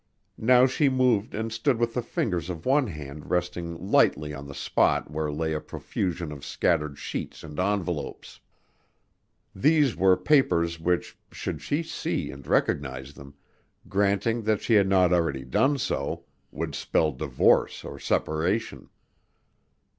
Now 0.39 0.65
she 0.65 0.89
moved 0.89 1.35
and 1.35 1.53
stood 1.53 1.77
with 1.77 1.93
the 1.93 2.01
fingers 2.01 2.49
of 2.49 2.65
one 2.65 2.87
hand 2.87 3.29
resting 3.29 3.75
lightly 3.91 4.33
on 4.33 4.47
the 4.47 4.55
spot 4.55 5.11
where 5.11 5.31
lay 5.31 5.53
a 5.53 5.61
profusion 5.61 6.31
of 6.31 6.43
scattered 6.43 6.97
sheets 6.97 7.43
and 7.43 7.59
envelopes. 7.59 8.39
These 9.53 9.95
were 9.95 10.17
papers 10.17 10.79
which, 10.79 11.19
should 11.31 11.61
she 11.61 11.83
see 11.83 12.31
and 12.31 12.47
recognize 12.47 13.13
them 13.13 13.35
granting 13.87 14.41
that 14.41 14.63
she 14.63 14.73
had 14.73 14.89
not 14.89 15.13
already 15.13 15.45
done 15.45 15.77
so 15.77 16.25
would 16.49 16.73
spell 16.73 17.11
divorce 17.11 17.83
or 17.83 17.99
separation. 17.99 18.89